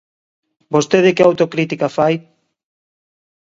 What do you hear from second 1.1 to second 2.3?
que autocrítica fai?